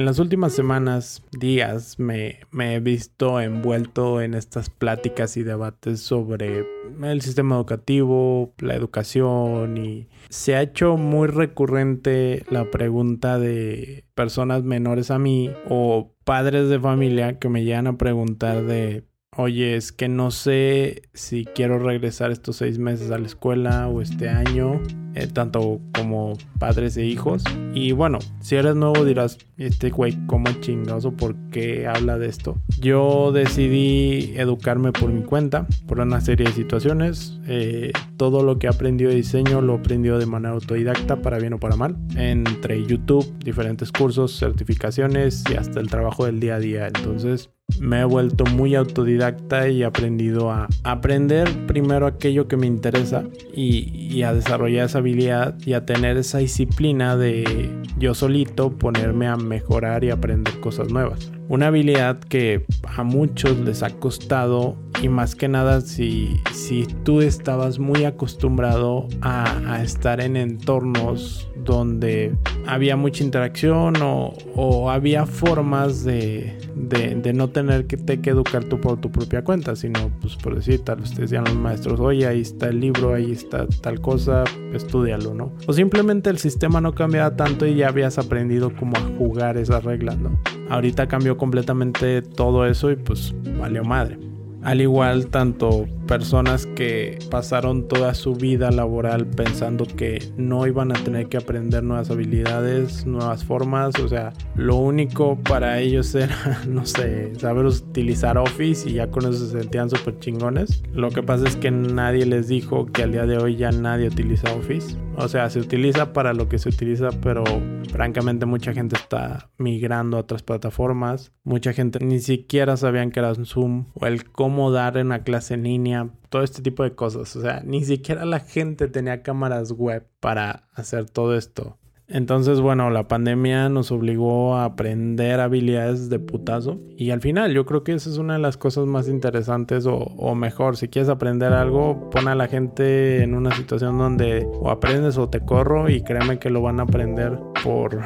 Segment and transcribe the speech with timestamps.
[0.00, 6.64] En las últimas semanas, días, me, he visto envuelto en estas pláticas y debates sobre
[7.02, 14.62] el sistema educativo, la educación y se ha hecho muy recurrente la pregunta de personas
[14.62, 19.04] menores a mí o padres de familia que me llegan a preguntar de
[19.36, 24.02] Oye, es que no sé si quiero regresar estos seis meses a la escuela o
[24.02, 24.82] este año,
[25.14, 27.44] eh, tanto como padres e hijos.
[27.72, 31.12] Y bueno, si eres nuevo dirás, este güey, ¿cómo chingoso?
[31.12, 32.60] ¿Por qué habla de esto?
[32.80, 37.38] Yo decidí educarme por mi cuenta, por una serie de situaciones.
[37.46, 41.52] Eh, todo lo que he aprendido de diseño lo aprendido de manera autodidacta, para bien
[41.52, 41.96] o para mal.
[42.16, 46.86] Entre YouTube, diferentes cursos, certificaciones y hasta el trabajo del día a día.
[46.88, 52.66] Entonces, me he vuelto muy autodidacta y he aprendido a aprender primero aquello que me
[52.66, 59.28] interesa y, a desarrollar esa habilidad y a tener esa disciplina de yo solito ponerme
[59.28, 61.30] a mejorar y aprender cosas nuevas.
[61.50, 62.64] Una habilidad que
[62.96, 69.08] a muchos les ha costado y más que nada si, si tú estabas muy acostumbrado
[69.20, 72.36] a, estar en entornos donde
[72.68, 78.80] había mucha interacción o, había formas de, de, no tener que, te que educar tú
[78.80, 82.42] por tu propia cuenta, sino pues por decir, tal vez decían los maestros, oye, ahí
[82.42, 85.52] está el libro, ahí está tal cosa, estudialo, ¿no?
[85.66, 90.16] O simplemente el sistema no cambiaba tanto y ya habías aprendido cómo jugar esas reglas,
[90.16, 90.38] ¿no?
[90.70, 94.18] Ahorita cambió completamente todo eso y pues valió madre.
[94.62, 100.96] Al igual, tanto personas que pasaron toda su vida laboral pensando que no iban a
[101.04, 106.84] tener que aprender nuevas habilidades, nuevas formas, o sea, lo único para ellos era, no
[106.84, 110.82] sé, saber utilizar Office y ya con eso se sentían súper chingones.
[110.92, 114.08] Lo que pasa es que nadie les dijo que al día de hoy ya nadie
[114.08, 114.96] utiliza Office.
[115.16, 117.44] O sea, se utiliza para lo que se utiliza, pero
[117.92, 121.32] francamente mucha gente está migrando a otras plataformas.
[121.44, 125.64] Mucha gente ni siquiera sabían que era Zoom o el cómo dar una clase en
[125.64, 127.36] línea, todo este tipo de cosas.
[127.36, 131.76] O sea, ni siquiera la gente tenía cámaras web para hacer todo esto.
[132.12, 136.80] Entonces, bueno, la pandemia nos obligó a aprender habilidades de putazo.
[136.96, 140.34] Y al final, yo creo que esa es una de las cosas más interesantes o,
[140.34, 140.76] mejor.
[140.76, 145.28] Si quieres aprender algo, pon a la gente en una situación donde o aprendes o
[145.28, 148.00] te corro y créeme que lo van a aprender por,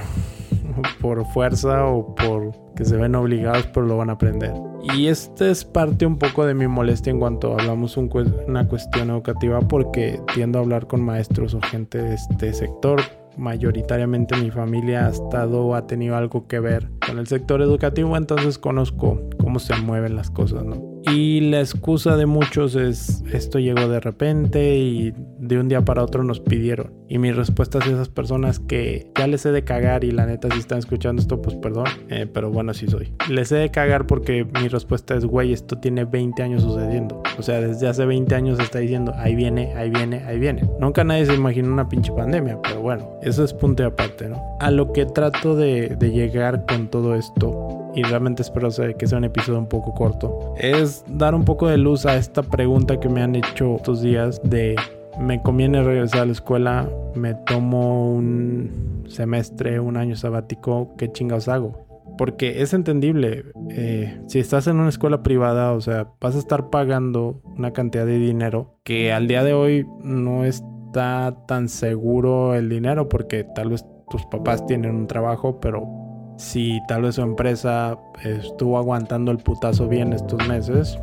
[1.00, 4.53] por fuerza o por que se ven obligados, pero lo van a aprender.
[4.95, 8.11] Y esta es parte un poco de mi molestia en cuanto hablamos un,
[8.47, 13.01] una cuestión educativa porque tiendo a hablar con maestros o gente de este sector
[13.37, 18.59] mayoritariamente mi familia ha estado, ha tenido algo que ver con el sector educativo, entonces
[18.59, 20.94] conozco cómo se mueven las cosas, ¿no?
[21.06, 26.03] Y la excusa de muchos es esto llegó de repente y de un día para
[26.03, 26.92] otro nos pidieron.
[27.09, 30.48] Y mi respuesta a esas personas que ya les he de cagar y la neta
[30.50, 33.12] si están escuchando esto pues perdón, eh, pero bueno sí soy.
[33.28, 37.22] Les he de cagar porque mi respuesta es güey esto tiene 20 años sucediendo.
[37.38, 40.69] O sea desde hace 20 años está diciendo ahí viene, ahí viene, ahí viene.
[40.81, 44.43] Nunca nadie se imaginó una pinche pandemia, pero bueno, eso es punto aparte, ¿no?
[44.60, 48.69] A lo que trato de, de llegar con todo esto y realmente espero
[48.99, 52.43] que sea un episodio un poco corto, es dar un poco de luz a esta
[52.43, 54.77] pregunta que me han hecho estos días de
[55.19, 61.49] me conviene regresar a la escuela, me tomo un semestre, un año sabático, ¿qué chingados
[61.49, 61.87] hago?
[62.19, 66.71] Porque es entendible, eh, si estás en una escuela privada, o sea, vas a estar
[66.71, 72.69] pagando una cantidad de dinero que al día de hoy no está tan seguro el
[72.69, 76.03] dinero porque tal vez tus papás tienen un trabajo, pero
[76.37, 80.99] si tal vez su empresa estuvo aguantando el putazo bien estos meses,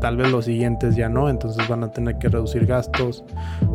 [0.00, 3.24] tal vez los siguientes ya no, entonces van a tener que reducir gastos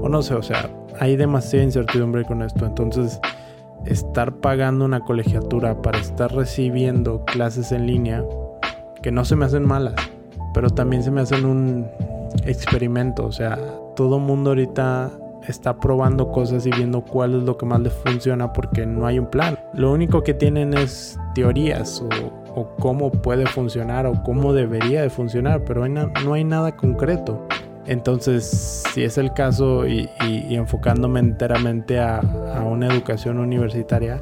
[0.02, 0.70] o no sé, o sea,
[1.00, 3.20] hay demasiada incertidumbre con esto, entonces
[3.86, 8.24] estar pagando una colegiatura para estar recibiendo clases en línea
[9.02, 9.96] que no se me hacen malas,
[10.54, 11.88] pero también se me hacen un
[12.46, 13.58] experimento, o sea,
[13.96, 15.12] todo mundo ahorita
[15.48, 19.20] está probando cosas y viendo cuál es lo que más le funciona porque no hay
[19.20, 19.58] un plan.
[19.74, 22.04] Lo único que tienen es teorías
[22.56, 27.48] o, cómo puede funcionar o cómo debería de funcionar, pero no hay nada concreto.
[27.90, 30.08] Entonces, si es el caso y,
[30.50, 32.22] enfocándome enteramente a,
[32.64, 34.22] una educación universitaria,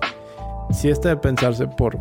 [0.71, 1.99] si está de pensarse por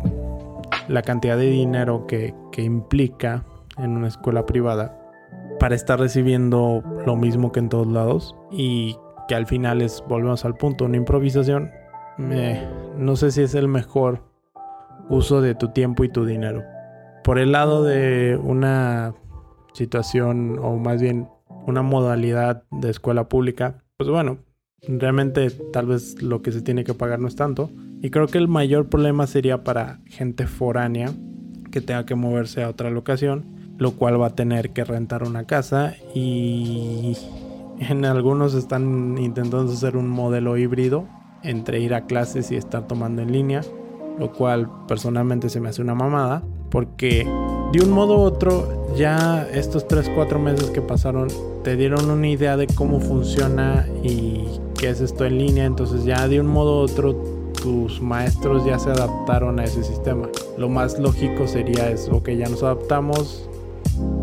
[0.87, 3.43] la cantidad de dinero que, que implica
[3.77, 4.97] en una escuela privada
[5.59, 8.95] para estar recibiendo lo mismo que en todos lados y
[9.27, 11.71] que al final es, volvemos al punto, una improvisación,
[12.17, 14.23] no sé si es el mejor
[15.09, 16.63] uso de tu tiempo y tu dinero.
[17.23, 19.13] Por el lado de una
[19.73, 21.27] situación o más bien
[21.65, 24.39] una modalidad de escuela pública, pues bueno,
[24.87, 27.69] Realmente tal vez lo que se tiene que pagar no es tanto.
[28.01, 31.11] Y creo que el mayor problema sería para gente foránea
[31.71, 35.45] que tenga que moverse a otra locación, lo cual va a tener que rentar una
[35.45, 37.17] casa y
[37.89, 41.05] en algunos están intentando hacer un modelo híbrido
[41.43, 43.61] entre ir a clases y estar tomando en línea,
[44.19, 47.27] lo cual personalmente se me hace una mamada, porque
[47.71, 51.27] de un modo u otro ya estos 3-4 meses que pasaron
[51.63, 54.45] te dieron una idea de cómo funciona y
[54.77, 57.15] qué es esto en línea, entonces ya de un modo u otro
[57.61, 60.29] tus maestros ya se adaptaron a ese sistema.
[60.57, 63.49] Lo más lógico sería eso, que ya nos adaptamos,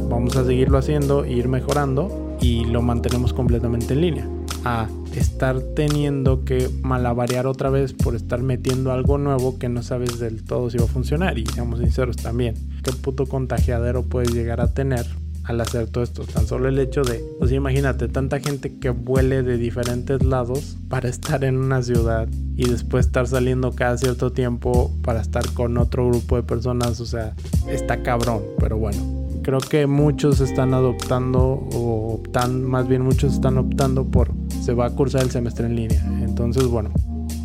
[0.08, 4.28] vamos a seguirlo haciendo ir mejorando y lo mantenemos completamente en línea
[4.66, 4.86] a
[5.16, 10.44] estar teniendo que malabarear otra vez por estar metiendo algo nuevo que no sabes del
[10.44, 11.38] todo si va a funcionar.
[11.38, 15.06] Y seamos sinceros también, qué puto contagiadero puedes llegar a tener
[15.44, 16.24] al hacer todo esto.
[16.24, 21.08] Tan solo el hecho de, pues imagínate, tanta gente que vuele de diferentes lados para
[21.08, 26.08] estar en una ciudad y después estar saliendo cada cierto tiempo para estar con otro
[26.08, 27.00] grupo de personas.
[27.00, 27.34] O sea,
[27.68, 33.58] está cabrón, pero bueno creo que muchos están adoptando o optan, más bien muchos están
[33.58, 36.02] optando por se va a cursar el semestre en línea.
[36.22, 36.90] Entonces, bueno,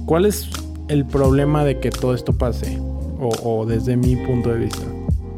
[0.06, 0.50] ¿cuál es
[0.88, 2.80] el problema de que todo esto pase?
[3.20, 4.86] O, o desde mi punto de vista.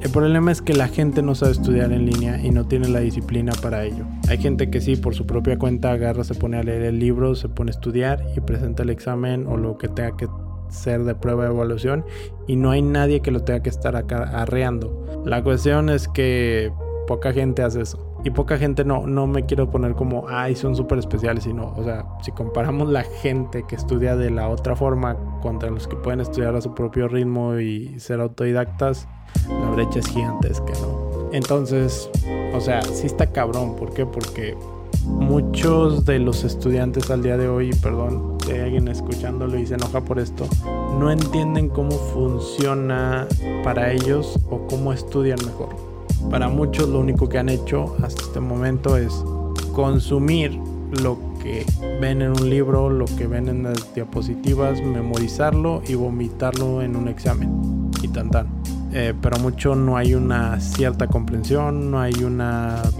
[0.02, 3.00] El problema es que la gente no sabe estudiar en línea y no tiene la
[3.02, 4.06] disciplina para ello.
[4.30, 7.36] Hay gente que sí, por su propia cuenta, agarra, se pone a leer el libro,
[7.36, 10.28] se pone a estudiar y presenta el examen o lo que tenga que
[10.72, 12.06] ser de prueba de evaluación
[12.48, 15.06] y no hay nadie que lo tenga que estar arreando.
[15.26, 16.72] La cuestión es que
[17.08, 18.08] poca gente hace eso.
[18.24, 21.84] Y poca gente no, no me quiero poner como, ay, son súper especiales, sino, o
[21.84, 26.20] sea, si comparamos la gente que estudia de la otra forma contra los que pueden
[26.20, 29.08] estudiar a su propio ritmo y ser autodidactas,
[29.50, 31.30] la brecha es gigantesca, ¿no?
[31.34, 32.12] Entonces,
[32.54, 33.76] o sea, sí está cabrón.
[33.76, 34.06] ¿Por qué?
[34.06, 34.56] Porque
[35.06, 40.02] muchos de los estudiantes al día de hoy, perdón, hay alguien escuchándolo y se enoja
[40.02, 40.48] por esto,
[41.00, 43.28] no entienden cómo funciona
[43.64, 45.70] para ellos o cómo estudian mejor.
[46.30, 49.24] Para muchos lo único que han hecho hasta este momento es
[49.74, 50.60] consumir
[51.02, 51.66] lo que
[52.00, 57.08] ven en un libro, lo que ven en las diapositivas, memorizarlo y vomitarlo en un
[57.08, 57.90] examen.
[58.04, 58.48] Y tan tan.
[58.94, 62.42] Eh, pero mucho no hay una cierta comprensión, no hay un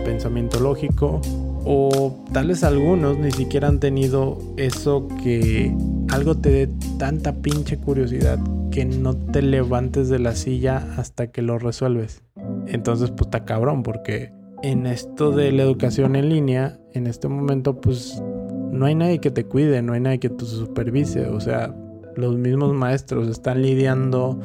[0.06, 1.22] pensamiento lógico
[1.66, 5.76] o tal vez algunos ni siquiera han tenido eso que
[6.10, 8.40] algo te dé tanta pinche curiosidad
[8.72, 12.24] que no te levantes de la silla hasta que lo resuelves.
[12.68, 14.32] Entonces, pues cabrón, porque
[14.64, 18.22] en esto de la educación en línea, en este momento, pues
[18.72, 21.28] no hay nadie que te cuide, no hay nadie que te supervise.
[21.28, 21.76] O sea,
[22.16, 24.40] los mismos maestros están lidiando.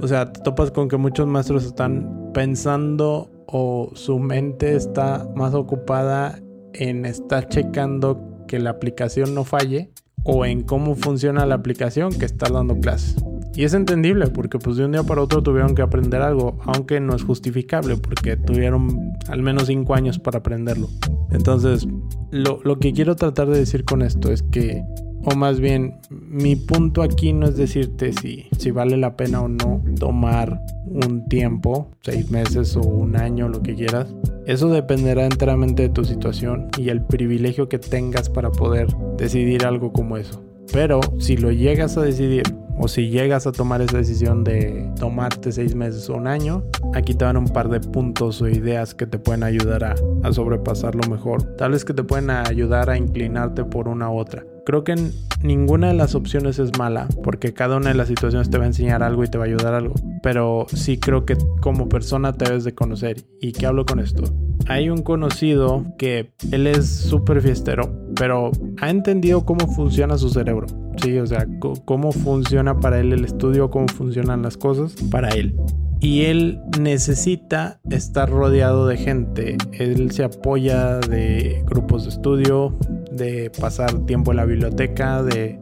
[0.00, 5.54] O sea, te topas con que muchos maestros están pensando o su mente está más
[5.54, 6.40] ocupada
[6.74, 9.92] en estar checando que la aplicación no falle
[10.24, 13.16] o en cómo funciona la aplicación que está dando clases.
[13.54, 17.00] Y es entendible porque pues de un día para otro tuvieron que aprender algo, aunque
[17.00, 20.88] no es justificable porque tuvieron al menos 5 años para aprenderlo.
[21.30, 21.86] Entonces,
[22.30, 24.82] lo, lo que quiero tratar de decir con esto es que
[25.24, 29.48] o más bien, mi punto aquí no es decirte si, si vale la pena o
[29.48, 34.14] no tomar un tiempo, seis meses o un año, lo que quieras.
[34.46, 39.92] Eso dependerá enteramente de tu situación y el privilegio que tengas para poder decidir algo
[39.92, 40.42] como eso.
[40.72, 42.42] Pero si lo llegas a decidir
[42.78, 46.64] o si llegas a tomar esa decisión de tomarte seis meses o un año,
[46.94, 50.32] aquí te van un par de puntos o ideas que te pueden ayudar a, a
[50.32, 51.42] sobrepasarlo mejor.
[51.56, 54.44] Tal vez que te pueden ayudar a inclinarte por una u otra.
[54.64, 54.94] Creo que
[55.42, 58.68] ninguna de las opciones es mala, porque cada una de las situaciones te va a
[58.68, 59.94] enseñar algo y te va a ayudar algo.
[60.22, 63.24] Pero sí creo que como persona te debes de conocer.
[63.40, 64.22] ¿Y qué hablo con esto?
[64.68, 70.66] Hay un conocido que él es súper fiestero, pero ha entendido cómo funciona su cerebro.
[70.96, 71.46] Sí, o sea,
[71.84, 75.56] cómo funciona para él el estudio, cómo funcionan las cosas para él
[76.02, 79.56] y él necesita estar rodeado de gente.
[79.70, 82.76] Él se apoya de grupos de estudio,
[83.12, 85.60] de pasar tiempo en la biblioteca, de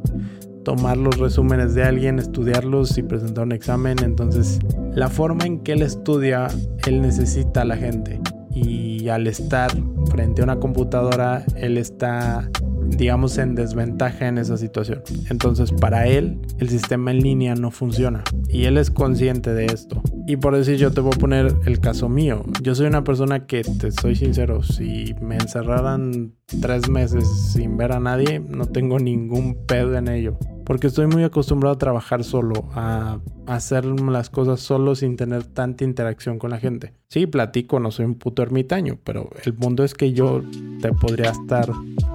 [0.65, 3.99] tomar los resúmenes de alguien, estudiarlos y presentar un examen.
[4.03, 4.61] Entonces,
[4.95, 6.49] la forma en que él estudia,
[6.87, 8.19] él necesita a la gente.
[8.55, 9.71] Y al estar
[10.11, 12.49] frente a una computadora, él está
[12.97, 15.03] digamos, en desventaja en esa situación.
[15.31, 18.25] Entonces, para él, el sistema en línea no funciona.
[18.49, 20.03] Y él es consciente de esto.
[20.27, 22.45] Y por decir, yo te voy a poner el caso mío.
[22.63, 27.93] Yo soy una persona que, te soy sincero, si me encerraran tres meses sin ver
[27.93, 30.37] a nadie, no tengo ningún pedo en ello.
[30.65, 35.85] Porque estoy muy acostumbrado a trabajar solo, a hacer las cosas solo sin tener tanta
[35.85, 36.93] interacción con la gente.
[37.09, 40.43] Sí, platico, no soy un puto ermitaño, pero el punto es que yo
[40.81, 41.69] te podría estar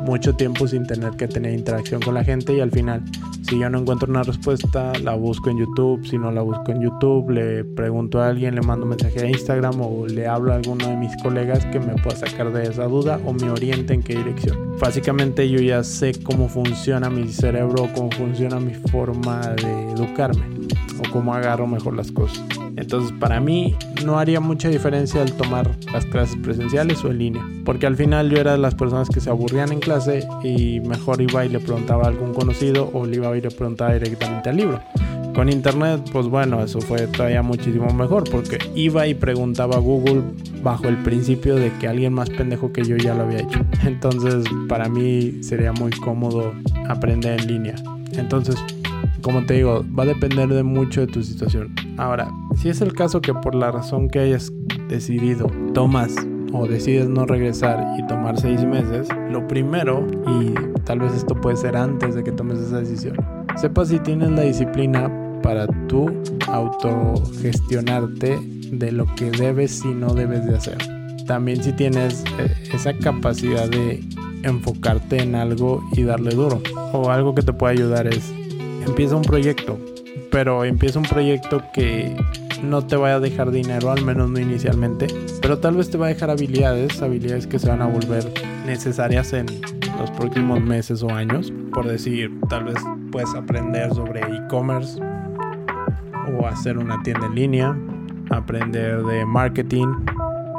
[0.05, 3.03] mucho tiempo sin tener que tener interacción con la gente y al final,
[3.41, 6.81] si yo no encuentro una respuesta, la busco en YouTube, si no la busco en
[6.81, 10.55] YouTube, le pregunto a alguien, le mando un mensaje a Instagram o le hablo a
[10.55, 14.01] alguno de mis colegas que me pueda sacar de esa duda o me oriente en
[14.01, 14.77] qué dirección.
[14.79, 20.45] Básicamente yo ya sé cómo funciona mi cerebro, cómo funciona mi forma de educarme
[20.99, 22.43] o cómo agarro mejor las cosas.
[22.75, 27.45] Entonces para mí no haría mucha diferencia el tomar las clases presenciales o en línea,
[27.63, 31.21] porque al final yo era de las personas que se aburrían en clase y mejor
[31.21, 34.49] iba y le preguntaba a algún conocido o le iba a ir a preguntar directamente
[34.49, 34.81] al libro.
[35.35, 40.21] Con internet, pues bueno, eso fue todavía muchísimo mejor porque iba y preguntaba a Google
[40.63, 43.59] bajo el principio de que alguien más pendejo que yo ya lo había hecho.
[43.83, 46.53] Entonces, para mí sería muy cómodo
[46.87, 47.75] aprender en línea.
[48.13, 48.55] Entonces,
[49.21, 51.75] como te digo, va a depender de mucho de tu situación.
[51.97, 54.53] Ahora, si es el caso que por la razón que hayas
[54.87, 56.15] decidido tomas
[56.53, 60.07] o decides no regresar y tomar seis meses, lo primero,
[60.39, 60.53] y
[60.85, 63.17] tal vez esto puede ser antes de que tomes esa decisión,
[63.57, 65.11] sepa si tienes la disciplina
[65.45, 66.11] para tú
[66.47, 68.39] autogestionarte
[68.71, 70.77] de lo que debes y no debes de hacer.
[71.27, 74.03] También si tienes eh, esa capacidad de
[74.41, 76.63] enfocarte en algo y darle duro.
[76.93, 78.33] O algo que te puede ayudar es
[78.87, 79.77] empieza un proyecto,
[80.31, 82.17] pero empieza un proyecto que
[82.63, 85.05] no te vaya a dejar dinero, al menos no inicialmente,
[85.43, 88.33] pero tal vez te va a dejar habilidades, habilidades que se van a volver
[88.65, 89.45] necesarias en
[89.99, 91.53] los próximos meses o años.
[91.71, 92.77] Por decir, tal vez
[93.11, 94.99] puedes aprender sobre e-commerce
[96.33, 97.77] o hacer una tienda en línea,
[98.29, 99.87] aprender de marketing,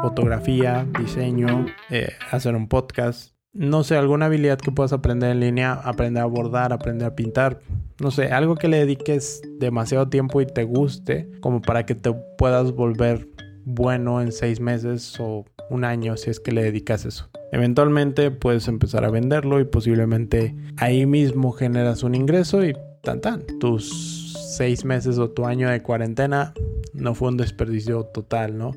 [0.02, 3.35] fotografía, diseño, eh, hacer un podcast.
[3.52, 7.61] No sé, alguna habilidad que puedas aprender en línea, aprender a bordar, aprender a pintar,
[8.00, 12.12] no sé, algo que le dediques demasiado tiempo y te guste, como para que te
[12.37, 13.28] puedas volver
[13.64, 17.28] bueno en seis meses o un año si es que le dedicas eso.
[17.52, 23.44] Eventualmente puedes empezar a venderlo y posiblemente ahí mismo generas un ingreso y tan tan.
[23.58, 24.25] Tus
[24.56, 26.54] seis meses o tu año de cuarentena
[26.92, 28.72] no fue un desperdicio total, ¿no?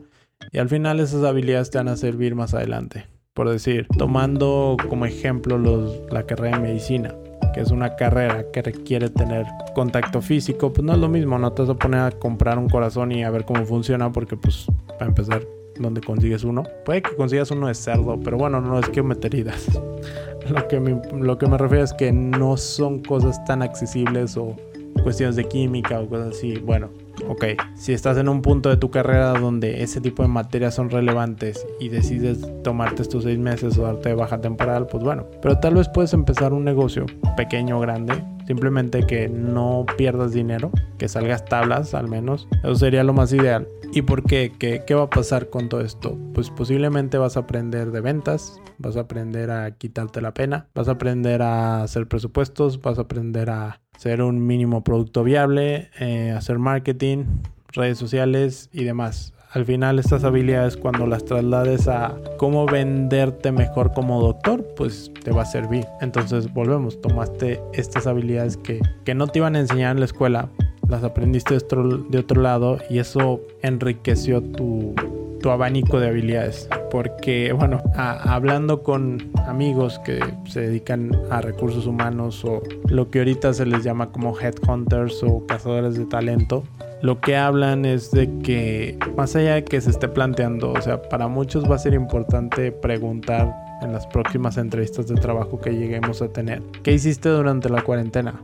[0.51, 3.07] Y al final esas habilidades te van a servir más adelante.
[3.33, 7.15] Por decir, tomando como ejemplo los, la carrera de medicina
[7.53, 11.51] que es una carrera que requiere tener contacto físico, pues no es lo mismo, no
[11.51, 14.65] te vas a poner a comprar un corazón y a ver cómo funciona, porque pues
[14.87, 15.43] para empezar,
[15.79, 16.63] ¿dónde consigues uno?
[16.85, 19.29] Puede que consigas uno de cerdo, pero bueno, no es que meter
[20.49, 24.55] Lo que, me, lo que me refiero es que no son cosas tan accesibles o
[25.01, 26.59] cuestiones de química o cosas así.
[26.59, 26.89] Bueno,
[27.27, 30.89] ok, si estás en un punto de tu carrera donde ese tipo de materias son
[30.89, 35.59] relevantes y decides tomarte estos seis meses o darte de baja temporal, pues bueno, pero
[35.59, 41.07] tal vez puedes empezar un negocio pequeño o grande, simplemente que no pierdas dinero, que
[41.07, 43.67] salgas tablas al menos, eso sería lo más ideal.
[43.91, 44.51] ¿Y por qué?
[44.59, 46.15] ¿Qué, qué va a pasar con todo esto?
[46.35, 50.87] Pues posiblemente vas a aprender de ventas, vas a aprender a quitarte la pena, vas
[50.87, 56.31] a aprender a hacer presupuestos, vas a aprender a ser un mínimo producto viable, eh,
[56.31, 57.25] hacer marketing,
[57.73, 59.33] redes sociales y demás.
[59.51, 65.31] Al final estas habilidades cuando las traslades a cómo venderte mejor como doctor, pues te
[65.31, 65.85] va a servir.
[65.99, 70.47] Entonces volvemos, tomaste estas habilidades que, que no te iban a enseñar en la escuela,
[70.87, 74.95] las aprendiste de otro, lado y eso enriqueció tu,
[75.39, 76.69] tu abanico de habilidades.
[76.91, 83.53] Porque, bueno, hablando con amigos que se dedican a recursos humanos o lo que ahorita
[83.53, 86.63] se les llama como headhunters o cazadores de talento,
[87.01, 91.01] lo que hablan es de que más allá de que se esté planteando, o sea,
[91.01, 96.21] para muchos va a ser importante preguntar en las próximas entrevistas de trabajo que lleguemos
[96.21, 98.41] a tener, ¿qué hiciste durante la cuarentena?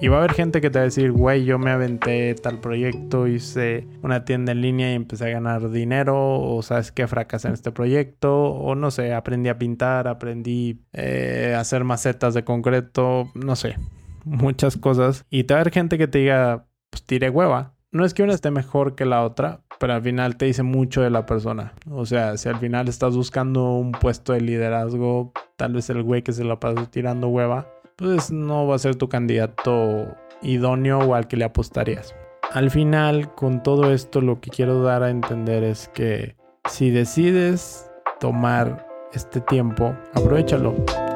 [0.00, 2.60] Y va a haber gente que te va a decir, güey, yo me aventé tal
[2.60, 7.48] proyecto, hice una tienda en línea y empecé a ganar dinero, o sabes que fracasé
[7.48, 12.44] en este proyecto, o no sé, aprendí a pintar, aprendí eh, a hacer macetas de
[12.44, 13.76] concreto, no sé,
[14.24, 15.24] muchas cosas.
[15.30, 17.74] Y te va a haber gente que te diga, pues tire hueva.
[17.92, 21.02] No es que una esté mejor que la otra, pero al final te dice mucho
[21.02, 21.72] de la persona.
[21.88, 26.22] O sea, si al final estás buscando un puesto de liderazgo, tal vez el güey
[26.22, 30.06] que se la pasa tirando hueva pues no va a ser tu candidato
[30.42, 32.14] idóneo o al que le apostarías.
[32.52, 36.36] Al final, con todo esto, lo que quiero dar a entender es que
[36.70, 40.74] si decides tomar este tiempo, aprovechalo.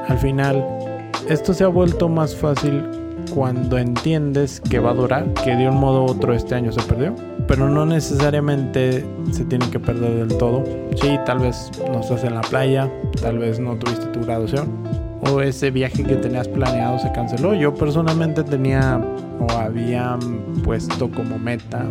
[0.08, 0.64] Al final,
[1.28, 2.84] esto se ha vuelto más fácil
[3.34, 6.82] cuando entiendes que va a durar, que de un modo u otro este año se
[6.82, 7.14] perdió
[7.48, 10.62] pero no necesariamente se tiene que perder del todo.
[11.00, 12.92] Sí, tal vez no estás en la playa,
[13.22, 17.54] tal vez no tuviste tu graduación o ese viaje que tenías planeado se canceló.
[17.54, 18.98] Yo personalmente tenía
[19.40, 20.18] o había
[20.64, 21.86] puesto como meta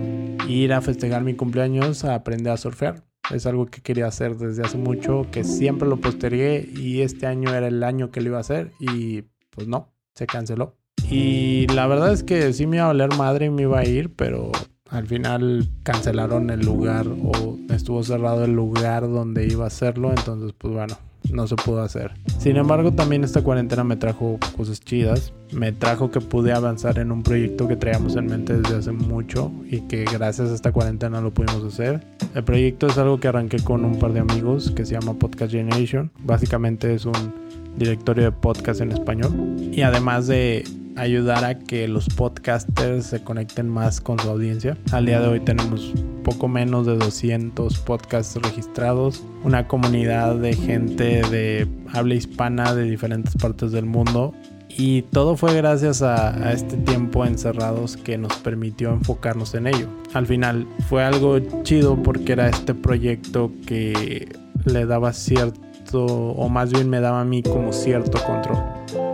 [0.47, 3.03] ir a festejar mi cumpleaños a aprender a surfear.
[3.33, 7.53] Es algo que quería hacer desde hace mucho, que siempre lo postergué y este año
[7.53, 10.77] era el año que lo iba a hacer y pues no, se canceló.
[11.09, 13.85] Y la verdad es que sí me iba a valer madre y me iba a
[13.85, 14.51] ir, pero
[14.89, 20.53] al final cancelaron el lugar o estuvo cerrado el lugar donde iba a hacerlo, entonces
[20.57, 20.97] pues bueno,
[21.31, 22.11] no se pudo hacer.
[22.39, 25.33] Sin embargo, también esta cuarentena me trajo cosas chidas.
[25.51, 29.51] Me trajo que pude avanzar en un proyecto que traíamos en mente desde hace mucho
[29.69, 32.05] y que gracias a esta cuarentena lo pudimos hacer.
[32.35, 35.51] El proyecto es algo que arranqué con un par de amigos que se llama Podcast
[35.51, 36.11] Generation.
[36.19, 37.33] Básicamente es un
[37.77, 39.31] directorio de podcast en español.
[39.71, 40.63] Y además de
[40.97, 44.77] ayudar a que los podcasters se conecten más con su audiencia.
[44.91, 51.21] Al día de hoy tenemos poco menos de 200 podcasts registrados, una comunidad de gente
[51.29, 54.33] de habla hispana de diferentes partes del mundo
[54.69, 59.87] y todo fue gracias a, a, este tiempo encerrados que nos permitió enfocarnos en ello.
[60.13, 64.27] Al final fue algo chido porque era este proyecto que
[64.65, 68.57] le daba cierto, o más bien me daba a mí como cierto control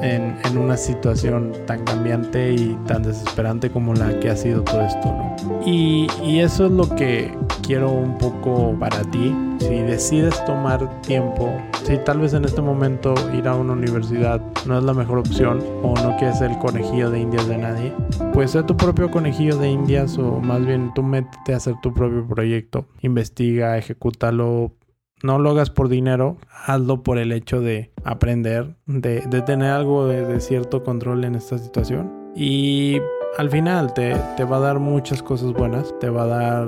[0.03, 4.81] en, en, una situación tan cambiante y tan desesperante como la que ha sido todo
[4.81, 5.35] esto, ¿no?
[5.65, 7.31] Y, y eso es lo que
[7.63, 9.33] quiero un poco para ti.
[9.59, 11.49] Si decides tomar tiempo,
[11.83, 15.63] si tal vez en este momento ir a una universidad no es la mejor opción
[15.81, 17.93] o no quieres ser el conejillo de indias de nadie,
[18.33, 21.93] pues sé tu propio conejillo de indias o más bien tú métete a hacer tu
[21.93, 22.85] propio proyecto.
[23.01, 24.73] Investiga, ejecútalo,
[25.23, 30.25] no lo hagas por dinero, hazlo por el hecho de aprender, de, tener algo de,
[30.25, 32.11] de, cierto control en esta situación.
[32.35, 32.99] Y
[33.37, 36.67] al final te, te, va a dar muchas cosas buenas, te va a dar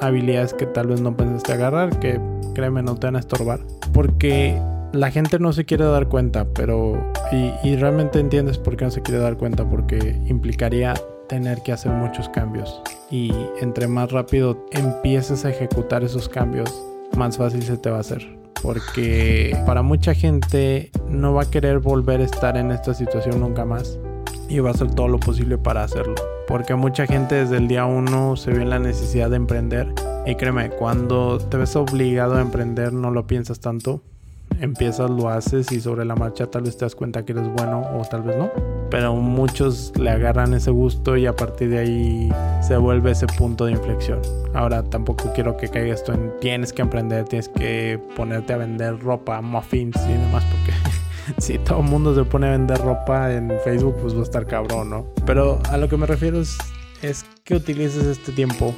[0.00, 2.20] habilidades que tal vez no pensaste agarrar, que
[2.52, 3.60] créeme no te van a estorbar.
[3.92, 4.60] Porque
[4.92, 7.12] la gente no se quiere dar cuenta, pero...
[7.30, 10.94] Y, y realmente entiendes por qué no se quiere dar cuenta, porque implicaría
[11.28, 12.82] tener que hacer muchos cambios.
[13.08, 16.74] Y entre más rápido empieces a ejecutar esos cambios,
[17.18, 18.38] más fácil se te va a hacer.
[18.62, 23.64] Porque para mucha gente no va a querer volver a estar en esta situación nunca
[23.64, 23.98] más.
[24.48, 26.14] Y va a hacer todo lo posible para hacerlo.
[26.46, 29.92] Porque mucha gente desde el día uno se ve en la necesidad de emprender.
[30.24, 34.02] Y créeme, cuando te ves obligado a emprender no lo piensas tanto.
[34.60, 37.82] Empiezas, lo haces y sobre la marcha tal vez te das cuenta que eres bueno
[37.94, 38.50] o tal vez no.
[38.90, 43.66] Pero muchos le agarran ese gusto y a partir de ahí se vuelve ese punto
[43.66, 44.20] de inflexión.
[44.54, 48.98] Ahora tampoco quiero que caiga esto en tienes que emprender, tienes que ponerte a vender
[48.98, 50.72] ropa, muffins y demás porque
[51.38, 54.46] si todo el mundo se pone a vender ropa en Facebook pues va a estar
[54.46, 55.06] cabrón, ¿no?
[55.24, 56.58] Pero a lo que me refiero es,
[57.02, 58.74] es que utilices este tiempo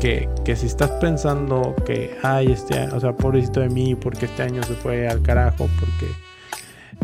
[0.00, 4.42] que, que, si estás pensando que, ay, este, o sea, pobrecito de mí, porque este
[4.42, 6.06] año se fue al carajo, porque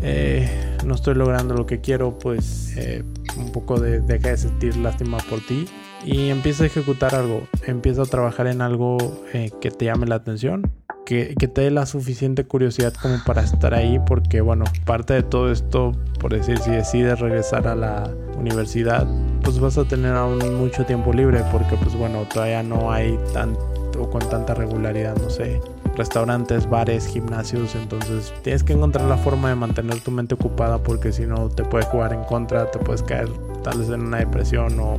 [0.03, 0.49] eh,
[0.85, 3.05] no estoy logrando lo que quiero, pues eh,
[3.37, 5.67] un poco de, deja de sentir lástima por ti
[6.05, 8.99] y empieza a ejecutar algo, empieza a trabajar en algo
[9.33, 10.71] eh, que te llame la atención.
[11.05, 15.23] Que, que, te dé la suficiente curiosidad como para estar ahí porque bueno parte de
[15.23, 19.07] todo esto por decir si decides regresar a la universidad
[19.47, 24.11] pues vas a tener aún mucho tiempo libre porque pues bueno todavía no hay tanto
[24.11, 25.61] con tanta regularidad no sé
[25.97, 31.13] restaurantes bares gimnasios entonces tienes que encontrar la forma de mantener tu mente ocupada porque
[31.13, 33.29] si no te puede jugar en contra te puedes caer
[33.63, 34.99] tal vez en una depresión o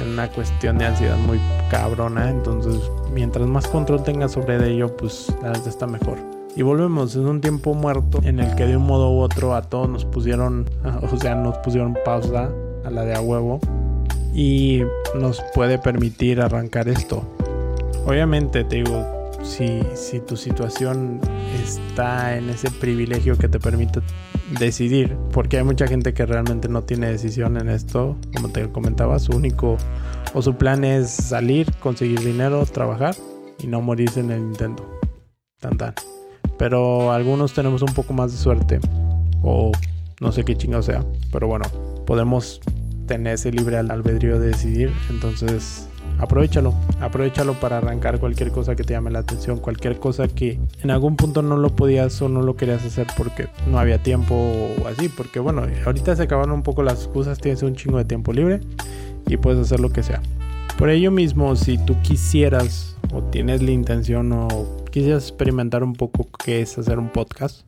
[0.00, 2.30] en una cuestión de ansiedad muy cabrona.
[2.30, 6.18] Entonces, mientras más control tengas sobre ello, pues la verdad está mejor.
[6.54, 9.62] Y volvemos, es un tiempo muerto en el que de un modo u otro a
[9.62, 10.70] todos nos pusieron,
[11.10, 12.48] o sea, nos pusieron pausa
[12.84, 13.60] a la de a huevo.
[14.34, 14.82] Y
[15.14, 17.26] nos puede permitir arrancar esto.
[18.06, 19.04] Obviamente, te digo,
[19.42, 21.20] si, si tu situación
[21.62, 24.00] está en ese privilegio que te permite
[24.58, 29.18] decidir, porque hay mucha gente que realmente no tiene decisión en esto, como te comentaba,
[29.18, 29.76] su único
[30.34, 33.14] o su plan es salir, conseguir dinero, trabajar
[33.62, 34.88] y no morirse en el intento.
[35.60, 35.94] Tan tan.
[36.58, 38.80] Pero algunos tenemos un poco más de suerte
[39.42, 39.72] o
[40.20, 41.64] no sé qué chingado sea, pero bueno,
[42.06, 42.60] podemos
[43.06, 48.94] tener ese libre albedrío de decidir, entonces aprovechalo, aprovechalo para arrancar cualquier cosa que te
[48.94, 52.56] llame la atención, cualquier cosa que en algún punto no lo podías o no lo
[52.56, 56.82] querías hacer porque no había tiempo o así, porque bueno, ahorita se acabaron un poco
[56.82, 58.60] las excusas, tienes un chingo de tiempo libre
[59.26, 60.20] y puedes hacer lo que sea.
[60.76, 64.48] Por ello mismo, si tú quisieras o tienes la intención o
[64.90, 67.62] quisieras experimentar un poco qué es hacer un podcast,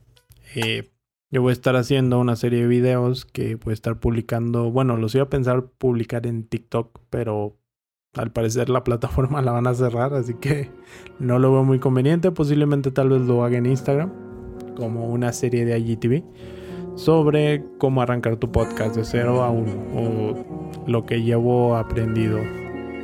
[0.54, 0.89] eh,
[1.30, 4.96] yo voy a estar haciendo una serie de videos que voy a estar publicando, bueno,
[4.96, 7.56] los iba a pensar publicar en TikTok, pero
[8.14, 10.70] al parecer la plataforma la van a cerrar, así que
[11.20, 12.32] no lo veo muy conveniente.
[12.32, 14.12] Posiblemente tal vez lo haga en Instagram,
[14.76, 16.24] como una serie de IGTV,
[16.96, 22.40] sobre cómo arrancar tu podcast de 0 a 1 o lo que llevo aprendido.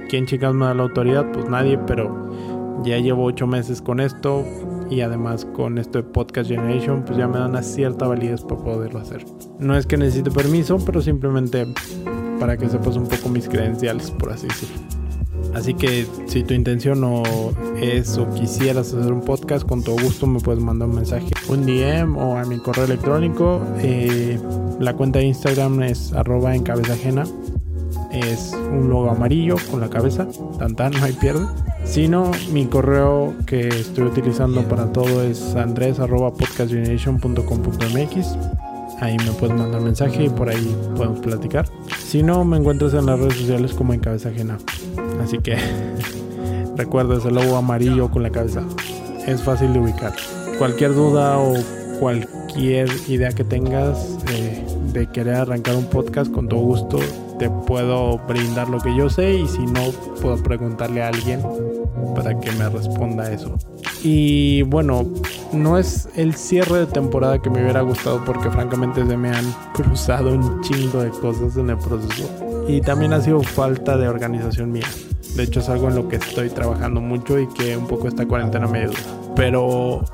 [0.08, 1.30] ¿Quién chicas me da la autoridad?
[1.32, 4.44] Pues nadie, pero ya llevo 8 meses con esto
[4.90, 9.00] y además con este Podcast Generation, pues ya me da una cierta validez para poderlo
[9.00, 9.24] hacer.
[9.58, 11.66] No es que necesite permiso, pero simplemente
[12.38, 14.76] para que sepas un poco mis credenciales, por así decirlo.
[15.54, 17.22] Así que si tu intención no
[17.80, 21.64] es o quisieras hacer un podcast, con todo gusto me puedes mandar un mensaje, un
[21.64, 23.62] DM o a mi correo electrónico.
[23.78, 24.38] Eh,
[24.80, 27.24] la cuenta de Instagram es arroba en cabeza ajena.
[28.16, 30.26] Es un logo amarillo con la cabeza,
[30.58, 31.46] tan tan, no hay pierde.
[31.84, 38.36] Si no, mi correo que estoy utilizando para todo es andres arroba podcastgeneration.com.mx
[39.00, 41.66] ahí me puedes mandar mensaje y por ahí podemos platicar.
[41.98, 44.58] Si no, me encuentras en las redes sociales como en cabeza ajena.
[45.22, 45.56] Así que
[46.76, 48.62] recuerda ese logo amarillo con la cabeza.
[49.26, 50.14] Es fácil de ubicar.
[50.58, 51.54] Cualquier duda o
[52.00, 56.98] cualquier idea que tengas eh, de querer arrancar un podcast, con todo gusto
[57.38, 61.42] te puedo brindar lo que yo sé y si no, puedo preguntarle a alguien
[62.14, 63.56] para que me responda eso.
[64.02, 65.06] Y bueno,
[65.52, 69.44] no es el cierre de temporada que me hubiera gustado porque francamente se me han
[69.74, 72.28] cruzado un chingo de cosas en el proceso.
[72.68, 74.86] Y también ha sido falta de organización mía.
[75.34, 78.26] De hecho es algo en lo que estoy trabajando mucho y que un poco esta
[78.26, 78.98] cuarentena me ayuda.
[79.34, 80.04] Pero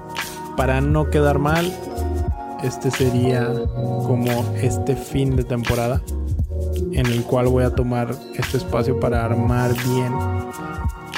[0.56, 1.72] para no quedar mal,
[2.62, 6.02] este sería como este fin de temporada
[6.92, 10.12] en el cual voy a tomar este espacio para armar bien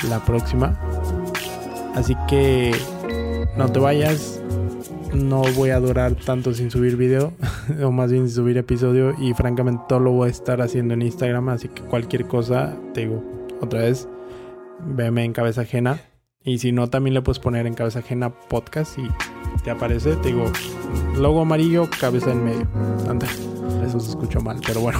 [0.08, 0.78] la próxima.
[1.94, 2.74] Así que
[3.56, 4.40] no te vayas.
[5.14, 7.32] No voy a durar tanto sin subir video,
[7.84, 9.14] o más bien sin subir episodio.
[9.18, 11.50] Y francamente todo lo voy a estar haciendo en Instagram.
[11.50, 13.22] Así que cualquier cosa, te digo,
[13.60, 14.08] otra vez,
[14.84, 16.00] veme en cabeza ajena.
[16.42, 19.08] Y si no, también le puedes poner en cabeza ajena podcast y
[19.62, 20.44] te aparece, te digo,
[21.16, 22.68] logo amarillo, cabeza en medio.
[23.86, 24.98] Eso se escuchó mal, pero bueno.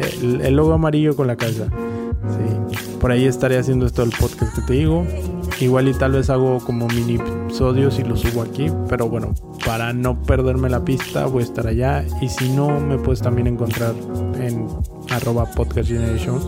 [0.00, 1.36] El, el logo amarillo con la.
[1.36, 2.94] Sí.
[3.00, 5.06] Por ahí estaré haciendo esto del podcast que te digo.
[5.60, 8.66] Igual y tal vez hago como mini episodios y los subo aquí.
[8.88, 12.04] Pero bueno, para no perderme la pista voy a estar allá.
[12.20, 13.94] Y si no, me puedes también encontrar
[14.40, 14.66] en
[15.10, 16.40] arroba podcast generation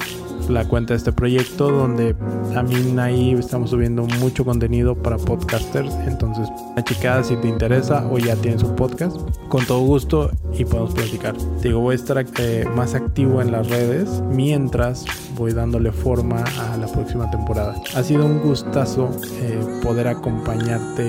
[0.48, 2.14] la cuenta de este proyecto donde
[2.52, 5.92] también ahí estamos subiendo mucho contenido para podcasters.
[6.06, 9.16] Entonces, la chica si te interesa o ya tienes un podcast,
[9.48, 11.36] con todo gusto y podemos platicar.
[11.60, 15.04] Te digo, voy a estar eh, más activo en las redes mientras
[15.36, 17.74] voy dándole forma a la próxima temporada.
[17.94, 21.06] Ha sido un gustazo eh, poder acompañarte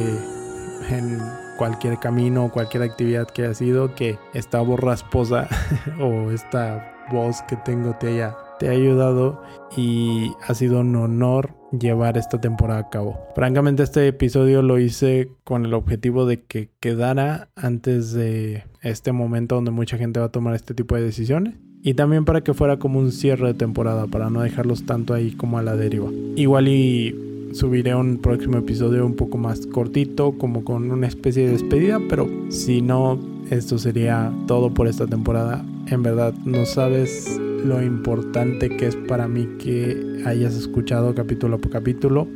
[0.90, 1.20] en
[1.58, 5.48] cualquier camino, cualquier actividad que haya sido, que esta voz rasposa
[6.00, 9.42] o esta voz que tengo te haya te ha ayudado
[9.76, 13.20] y ha sido un honor llevar esta temporada a cabo.
[13.36, 19.56] Francamente este episodio lo hice con el objetivo de que quedara antes de este momento
[19.56, 21.56] donde mucha gente va a tomar este tipo de decisiones.
[21.84, 25.32] Y también para que fuera como un cierre de temporada, para no dejarlos tanto ahí
[25.32, 26.10] como a la deriva.
[26.36, 31.54] Igual y subiré un próximo episodio un poco más cortito, como con una especie de
[31.54, 35.66] despedida, pero si no, esto sería todo por esta temporada.
[35.88, 41.72] En verdad, no sabes lo importante que es para mí que hayas escuchado capítulo por
[41.72, 42.28] capítulo.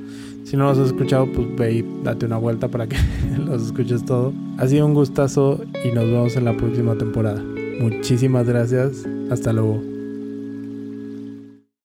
[0.43, 2.97] Si no los has escuchado, pues ve y date una vuelta para que
[3.45, 4.33] los escuches todo.
[4.57, 7.43] Ha sido un gustazo y nos vemos en la próxima temporada.
[7.79, 9.05] Muchísimas gracias.
[9.29, 9.90] Hasta luego.